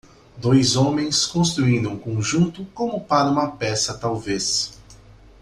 [0.35, 4.75] Dois homens construindo um conjunto como para uma peça talvez.